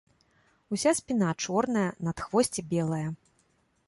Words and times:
Уся 0.75 0.93
спіна 0.99 1.29
чорная, 1.47 1.85
надхвосце 2.07 2.65
белае. 2.73 3.03